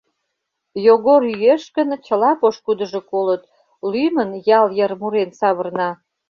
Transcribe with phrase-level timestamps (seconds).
[0.85, 3.43] Йогор йӱэш гын, чыла пошкудыжо колыт—
[3.91, 5.89] лӱмын ял йыр мурен савырна.